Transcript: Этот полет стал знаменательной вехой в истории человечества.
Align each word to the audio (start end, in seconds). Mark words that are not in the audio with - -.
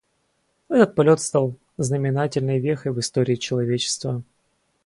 Этот 0.67 0.95
полет 0.95 1.21
стал 1.21 1.59
знаменательной 1.77 2.57
вехой 2.59 2.91
в 2.91 2.99
истории 2.99 3.35
человечества. 3.35 4.23